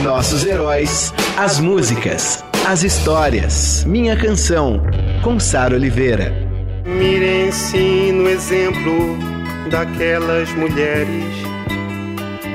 [0.00, 3.84] Nossos heróis, as músicas, as histórias.
[3.84, 4.82] Minha canção,
[5.22, 6.32] com Sara Oliveira.
[6.84, 9.16] Mirem-se no exemplo
[9.70, 11.24] daquelas mulheres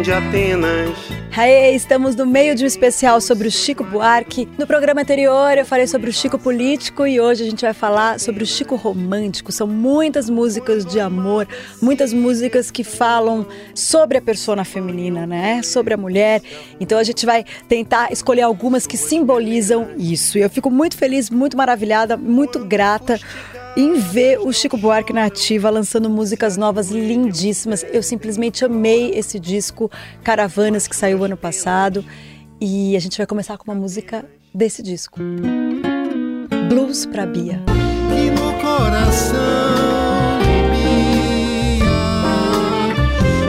[0.03, 4.50] de Atenas Aê, estamos no meio de um especial sobre o Chico Buarque.
[4.58, 8.20] No programa anterior eu falei sobre o Chico político e hoje a gente vai falar
[8.20, 9.52] sobre o Chico romântico.
[9.52, 11.48] São muitas músicas de amor,
[11.80, 15.62] muitas músicas que falam sobre a persona feminina, né?
[15.62, 16.41] Sobre a mulher.
[16.80, 20.40] Então a gente vai tentar escolher algumas que simbolizam isso.
[20.40, 23.20] E eu fico muito feliz, muito maravilhada, muito grata
[23.77, 27.85] em ver o Chico Buarque na ativa lançando músicas novas lindíssimas.
[27.93, 29.91] Eu simplesmente amei esse disco
[30.23, 32.03] Caravanas que saiu ano passado
[32.59, 35.20] e a gente vai começar com uma música desse disco.
[36.67, 37.61] Blues pra Bia.
[38.11, 39.37] E no coração
[40.71, 41.85] Bia,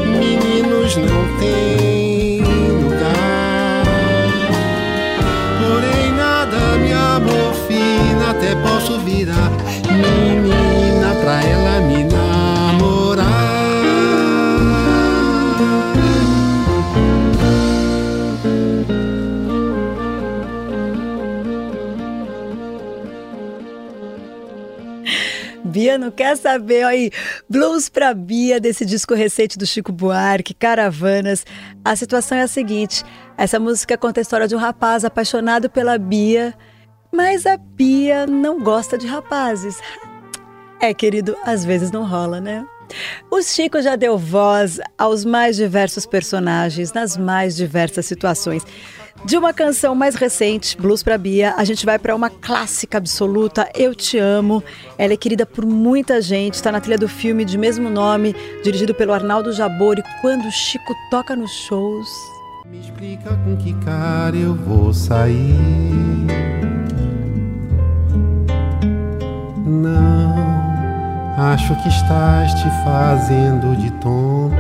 [0.05, 1.78] meninos não tem
[9.91, 13.59] menina pra ela me namorar.
[25.65, 27.11] Bia não quer saber aí.
[27.49, 31.45] Blues pra Bia desse disco recente do Chico Buarque, Caravanas.
[31.85, 33.05] A situação é a seguinte:
[33.37, 36.55] essa música conta a história de um rapaz apaixonado pela Bia
[37.13, 39.81] mas a Bia não gosta de rapazes.
[40.81, 42.67] É, querido, às vezes não rola, né?
[43.31, 48.65] O Chico já deu voz aos mais diversos personagens, nas mais diversas situações.
[49.25, 53.69] De uma canção mais recente, Blues pra Bia, a gente vai para uma clássica absoluta,
[53.75, 54.63] Eu Te Amo.
[54.97, 58.95] Ela é querida por muita gente, está na trilha do filme de mesmo nome, dirigido
[58.95, 59.99] pelo Arnaldo Jabor.
[59.99, 62.09] E quando o Chico toca nos shows.
[62.71, 65.57] Me explica com que cara eu vou sair.
[71.39, 74.59] Acho que estás te fazendo de tonta.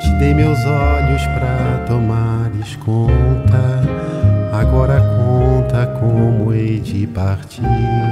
[0.00, 3.80] Te dei meus olhos pra tomares conta.
[4.52, 8.09] Agora conta como hei de partir.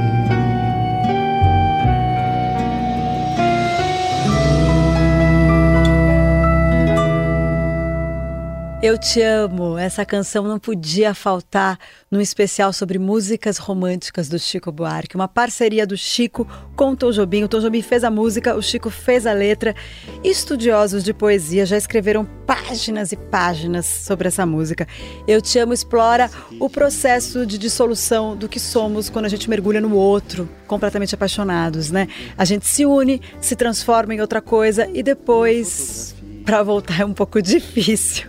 [8.81, 9.77] Eu te amo.
[9.77, 11.77] Essa canção não podia faltar
[12.09, 15.17] num especial sobre músicas românticas do Chico Buarque.
[15.17, 16.47] Uma parceria do Chico
[16.77, 17.43] com o Tom Jobim.
[17.43, 19.75] O Tom Jobim fez a música, o Chico fez a letra.
[20.23, 24.87] Estudiosos de poesia já escreveram páginas e páginas sobre essa música.
[25.27, 29.81] Eu te amo explora o processo de dissolução do que somos quando a gente mergulha
[29.81, 32.07] no outro, completamente apaixonados, né?
[32.37, 36.15] A gente se une, se transforma em outra coisa e depois
[36.49, 38.27] para voltar é um pouco difícil.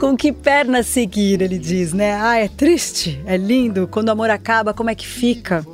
[0.00, 2.18] Com que perna seguir, ele diz, né?
[2.20, 3.86] Ah, é triste, é lindo.
[3.86, 5.64] Quando o amor acaba, como é que fica?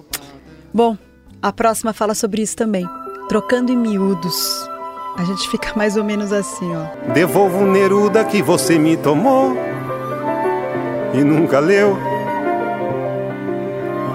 [0.74, 0.98] Bom,
[1.40, 2.86] a próxima fala sobre isso também.
[3.30, 4.68] Trocando em miúdos.
[5.16, 7.12] A gente fica mais ou menos assim, ó.
[7.14, 9.56] Devolvo Neruda que você me tomou
[11.14, 11.96] e nunca leu.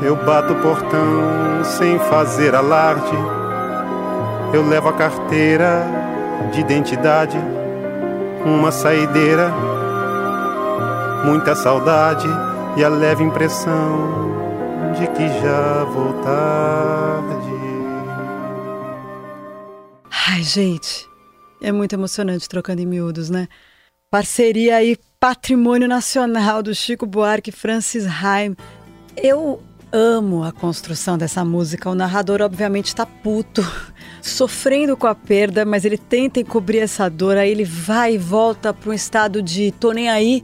[0.03, 3.17] Eu bato o portão sem fazer alarde.
[4.53, 5.99] Eu levo a carteira
[6.51, 7.37] de identidade,
[8.45, 9.51] uma saideira,
[11.25, 12.27] muita saudade
[12.77, 14.29] e a leve impressão
[14.97, 17.49] de que já vou tarde.
[20.27, 21.07] Ai, gente,
[21.61, 23.47] é muito emocionante trocando em miúdos, né?
[24.09, 28.55] Parceria aí, patrimônio nacional do Chico Buarque e Francis Haim.
[29.15, 31.89] Eu amo a construção dessa música.
[31.89, 33.65] O narrador, obviamente, está puto,
[34.21, 37.37] sofrendo com a perda, mas ele tenta encobrir essa dor.
[37.37, 40.43] Aí ele vai e volta para um estado de tô nem aí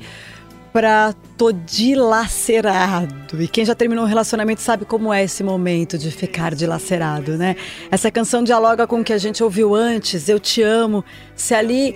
[0.74, 3.42] para tô dilacerado.
[3.42, 7.56] E quem já terminou um relacionamento sabe como é esse momento de ficar dilacerado, né?
[7.90, 11.04] Essa canção dialoga com o que a gente ouviu antes, Eu Te Amo.
[11.34, 11.96] Se ali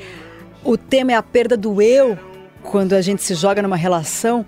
[0.63, 2.18] o tema é a perda do eu,
[2.63, 4.45] quando a gente se joga numa relação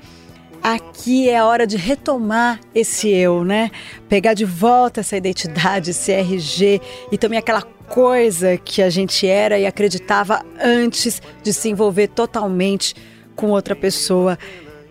[0.64, 3.72] aqui é a hora de retomar esse eu, né?
[4.08, 6.82] Pegar de volta essa identidade, esse RG
[7.12, 12.96] e também aquela coisa que a gente era e acreditava antes de se envolver totalmente
[13.36, 14.38] com outra pessoa.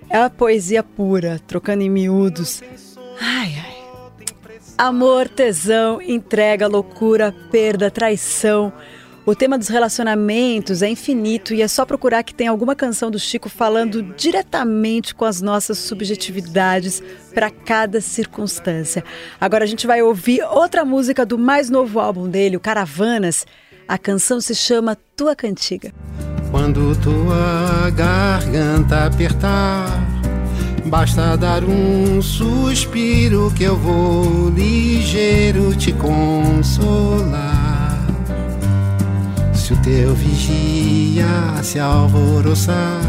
[0.08, 2.62] É a poesia pura, trocando em miúdos.
[3.20, 3.80] Ai, ai.
[4.76, 8.72] Amor, tesão, entrega, loucura, perda, traição.
[9.26, 13.18] O tema dos relacionamentos é infinito e é só procurar que tem alguma canção do
[13.18, 17.02] Chico falando diretamente com as nossas subjetividades
[17.34, 19.04] para cada circunstância.
[19.38, 23.46] Agora a gente vai ouvir outra música do mais novo álbum dele, o Caravanas.
[23.86, 25.92] A canção se chama Tua Cantiga.
[26.50, 29.86] Quando tua garganta apertar,
[30.86, 37.59] basta dar um suspiro que eu vou ligeiro te consolar.
[39.70, 43.00] Se o teu vigia se alvoroçar,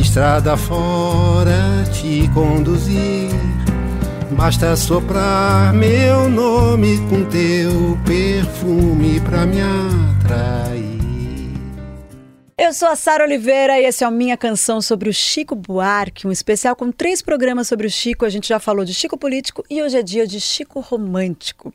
[0.00, 3.28] estrada fora te conduzir,
[4.30, 10.98] basta soprar meu nome com teu perfume pra me atrair.
[12.56, 16.26] Eu sou a Sara Oliveira e esse é a minha canção sobre o Chico Buarque,
[16.26, 18.24] um especial com três programas sobre o Chico.
[18.24, 21.70] A gente já falou de Chico Político e hoje é dia de Chico Romântico.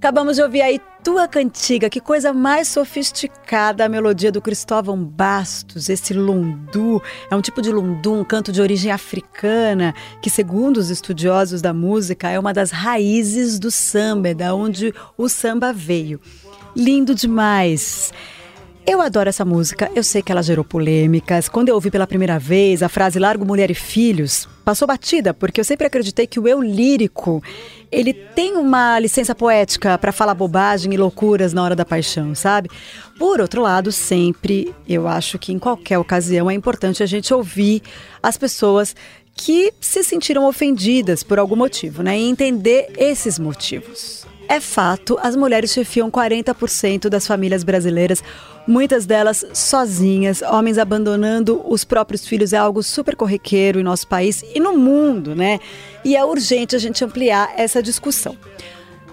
[0.00, 5.90] Acabamos de ouvir aí Tua Cantiga, que coisa mais sofisticada a melodia do Cristóvão Bastos,
[5.90, 7.02] esse lundu.
[7.30, 11.74] É um tipo de lundu, um canto de origem africana, que segundo os estudiosos da
[11.74, 16.18] música é uma das raízes do samba, é da onde o samba veio.
[16.74, 18.10] Lindo demais.
[18.86, 21.48] Eu adoro essa música, eu sei que ela gerou polêmicas.
[21.48, 25.60] Quando eu ouvi pela primeira vez a frase Largo Mulher e Filhos, passou batida, porque
[25.60, 27.42] eu sempre acreditei que o eu lírico,
[27.92, 32.70] ele tem uma licença poética para falar bobagem e loucuras na hora da paixão, sabe?
[33.18, 37.82] Por outro lado, sempre eu acho que em qualquer ocasião é importante a gente ouvir
[38.22, 38.96] as pessoas
[39.34, 42.18] que se sentiram ofendidas por algum motivo, né?
[42.18, 44.26] E entender esses motivos.
[44.50, 48.20] É fato, as mulheres chefiam 40% das famílias brasileiras,
[48.66, 54.42] muitas delas sozinhas, homens abandonando os próprios filhos é algo super corriqueiro em nosso país
[54.52, 55.60] e no mundo, né?
[56.04, 58.36] E é urgente a gente ampliar essa discussão.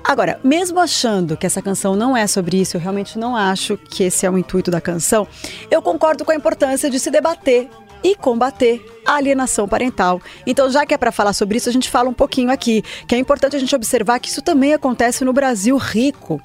[0.04, 4.06] Agora, mesmo achando que essa canção não é sobre isso, eu realmente não acho que
[4.06, 5.28] esse é o intuito da canção,
[5.70, 7.70] eu concordo com a importância de se debater
[8.04, 10.22] e combater alienação parental.
[10.46, 13.16] Então, já que é para falar sobre isso, a gente fala um pouquinho aqui, que
[13.16, 16.42] é importante a gente observar que isso também acontece no Brasil rico.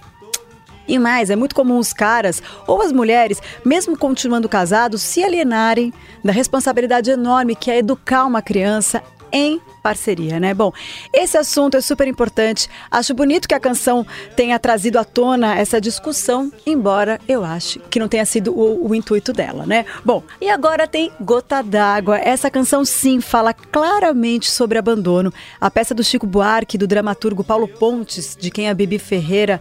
[0.86, 5.92] E mais, é muito comum os caras ou as mulheres, mesmo continuando casados, se alienarem
[6.24, 9.02] da responsabilidade enorme que é educar uma criança
[9.32, 10.54] em parceria, né?
[10.54, 10.72] Bom,
[11.12, 12.68] esse assunto é super importante.
[12.90, 14.06] Acho bonito que a canção
[14.36, 18.94] tenha trazido à tona essa discussão, embora eu ache que não tenha sido o, o
[18.94, 19.84] intuito dela, né?
[20.04, 22.18] Bom, e agora tem Gota d'Água.
[22.18, 25.32] Essa canção, sim, fala claramente sobre abandono.
[25.60, 29.60] A peça do Chico Buarque, do dramaturgo Paulo Pontes, de quem a Bibi Ferreira,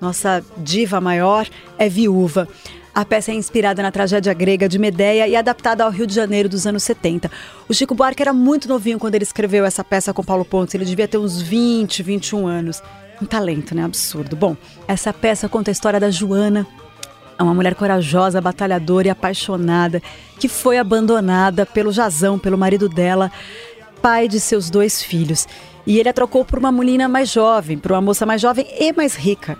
[0.00, 1.46] nossa diva maior,
[1.78, 2.48] é viúva.
[2.92, 6.48] A peça é inspirada na tragédia grega de Medeia e adaptada ao Rio de Janeiro
[6.48, 7.30] dos anos 70.
[7.68, 10.84] O Chico Buarque era muito novinho quando ele escreveu essa peça com Paulo Pontes, ele
[10.84, 12.82] devia ter uns 20, 21 anos.
[13.22, 13.84] Um talento, né?
[13.84, 14.34] Absurdo.
[14.34, 14.56] Bom,
[14.88, 16.66] essa peça conta a história da Joana,
[17.38, 20.02] uma mulher corajosa, batalhadora e apaixonada,
[20.38, 23.30] que foi abandonada pelo Jazão, pelo marido dela,
[24.02, 25.46] pai de seus dois filhos.
[25.86, 28.92] E ele a trocou por uma menina mais jovem, por uma moça mais jovem e
[28.92, 29.58] mais rica.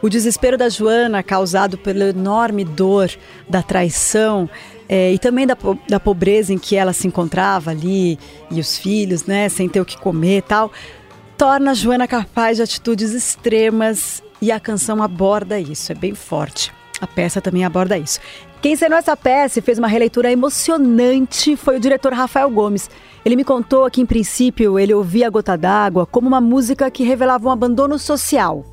[0.00, 3.10] O desespero da Joana, causado pela enorme dor
[3.48, 4.48] da traição
[4.88, 5.56] é, e também da,
[5.88, 8.18] da pobreza em que ela se encontrava ali,
[8.50, 10.70] e os filhos, né, sem ter o que comer e tal,
[11.38, 16.72] torna a Joana capaz de atitudes extremas e a canção aborda isso, é bem forte.
[17.00, 18.20] A peça também aborda isso.
[18.62, 22.88] Quem encenou essa peça e fez uma releitura emocionante foi o diretor Rafael Gomes.
[23.24, 27.02] Ele me contou que, em princípio, ele ouvia a Gota d'Água como uma música que
[27.02, 28.64] revelava um abandono social,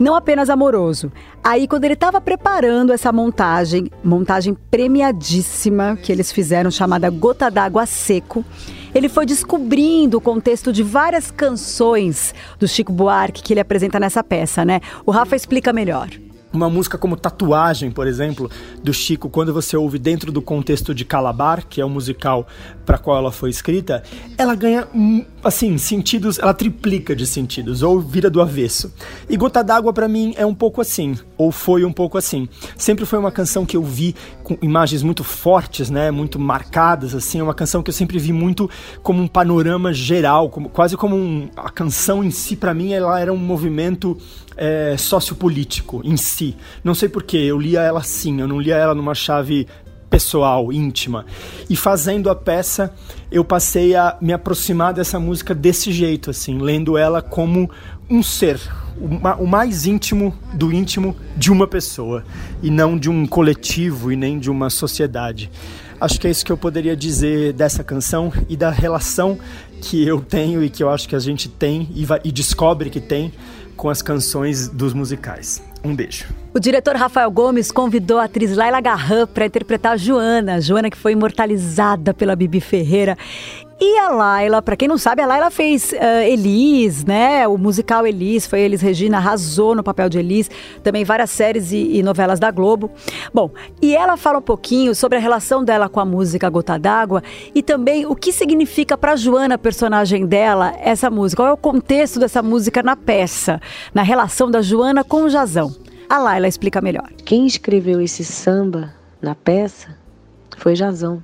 [0.00, 1.12] não apenas amoroso.
[1.44, 7.84] Aí, quando ele estava preparando essa montagem, montagem premiadíssima que eles fizeram, chamada Gota d'Água
[7.84, 8.42] Seco,
[8.94, 14.24] ele foi descobrindo o contexto de várias canções do Chico Buarque que ele apresenta nessa
[14.24, 14.80] peça, né?
[15.04, 16.08] O Rafa explica melhor.
[16.58, 18.50] Uma música como Tatuagem, por exemplo,
[18.82, 22.48] do Chico, quando você ouve dentro do contexto de Calabar, que é o musical
[22.84, 24.02] para qual ela foi escrita,
[24.36, 24.88] ela ganha,
[25.42, 28.92] assim, sentidos, ela triplica de sentidos, ou vira do avesso.
[29.28, 32.48] E Gota d'Água, para mim, é um pouco assim, ou foi um pouco assim.
[32.76, 37.40] Sempre foi uma canção que eu vi com imagens muito fortes, né, muito marcadas, assim,
[37.40, 38.68] é uma canção que eu sempre vi muito
[39.02, 43.18] como um panorama geral, como, quase como um, a canção em si, para mim, ela
[43.20, 44.16] era um movimento
[44.56, 46.56] é, sociopolítico em si.
[46.82, 49.66] Não sei porquê, eu lia ela assim, eu não lia ela numa chave
[50.08, 51.24] pessoal, íntima.
[51.68, 52.92] E fazendo a peça,
[53.30, 57.70] eu passei a me aproximar dessa música desse jeito, assim, lendo ela como
[58.10, 58.58] um ser,
[59.38, 62.24] o mais íntimo do íntimo de uma pessoa,
[62.62, 65.50] e não de um coletivo e nem de uma sociedade.
[66.00, 69.38] Acho que é isso que eu poderia dizer dessa canção e da relação
[69.80, 72.88] que eu tenho e que eu acho que a gente tem e, vai, e descobre
[72.88, 73.32] que tem
[73.76, 75.62] com as canções dos musicais.
[75.84, 76.26] Um beijo.
[76.54, 81.12] O diretor Rafael Gomes convidou a atriz Laila Garran para interpretar Joana, Joana que foi
[81.12, 83.16] imortalizada pela Bibi Ferreira.
[83.80, 87.46] E a Laila, para quem não sabe, a Laila fez uh, Elis, né?
[87.46, 90.50] O musical Elis, foi Elis Regina, arrasou no papel de Elis,
[90.82, 92.90] também várias séries e, e novelas da Globo.
[93.32, 97.22] Bom, e ela fala um pouquinho sobre a relação dela com a música Gota d'Água
[97.54, 101.42] e também o que significa para Joana, personagem dela, essa música.
[101.42, 103.60] Qual é o contexto dessa música na peça,
[103.94, 105.72] na relação da Joana com o Jazão.
[106.08, 107.12] A Laila explica melhor.
[107.22, 109.94] Quem escreveu esse samba na peça
[110.56, 111.22] foi Jazão.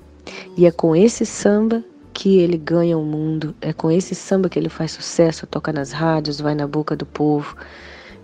[0.55, 3.55] E é com esse samba que ele ganha o mundo.
[3.61, 7.05] É com esse samba que ele faz sucesso, toca nas rádios, vai na boca do
[7.05, 7.55] povo.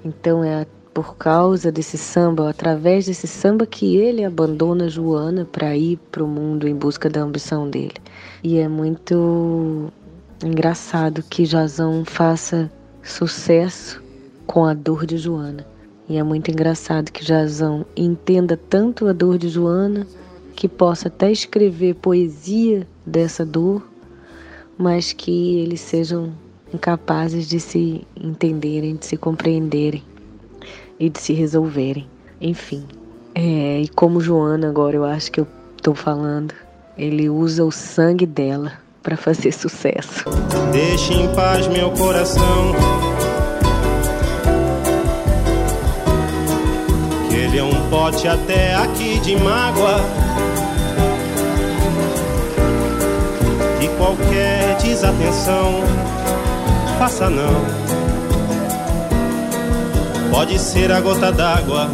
[0.06, 5.98] Então é por causa desse samba, através desse samba que ele abandona Joana para ir
[6.12, 7.96] para o mundo em busca da ambição dele.
[8.44, 9.92] E é muito
[10.44, 14.04] engraçado que Jazão faça sucesso
[14.46, 15.71] com a dor de Joana.
[16.12, 20.06] E é muito engraçado que Jazão entenda tanto a dor de Joana
[20.54, 23.82] que possa até escrever poesia dessa dor,
[24.78, 26.34] mas que eles sejam
[26.74, 30.04] incapazes de se entenderem, de se compreenderem
[31.00, 32.10] e de se resolverem.
[32.42, 32.84] Enfim,
[33.34, 36.54] é, e como Joana, agora eu acho que eu estou falando,
[36.98, 40.26] ele usa o sangue dela para fazer sucesso.
[40.74, 42.74] Deixe em paz meu coração.
[47.92, 50.02] Pote até aqui de mágoa
[54.02, 55.84] qualquer desatenção,
[56.98, 57.54] faça não.
[60.32, 61.88] Pode ser a gota d'água.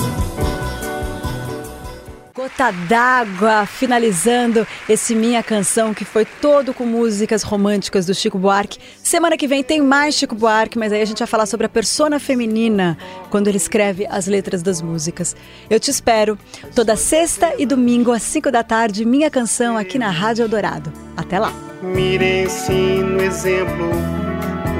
[2.47, 8.79] Gota d'água, finalizando esse Minha Canção, que foi todo com músicas românticas do Chico Buarque.
[9.03, 11.69] Semana que vem tem mais Chico Buarque, mas aí a gente vai falar sobre a
[11.69, 12.97] persona feminina,
[13.29, 15.35] quando ele escreve as letras das músicas.
[15.69, 16.39] Eu te espero
[16.73, 20.93] toda sexta e domingo às 5 da tarde, Minha Canção, aqui na Rádio Eldorado.
[21.17, 21.51] Até lá!
[21.83, 23.89] Mirem-se no exemplo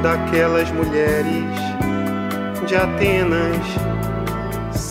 [0.01, 1.43] daquelas mulheres
[2.65, 3.57] de Atenas,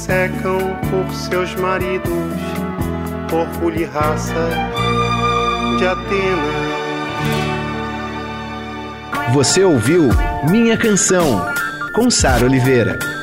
[0.06, 2.35] secam por seus maridos,
[3.34, 4.34] orgulho e raça
[5.78, 6.66] de Atenas.
[9.32, 10.08] Você ouviu
[10.48, 11.44] Minha Canção,
[11.92, 13.15] com Sara Oliveira.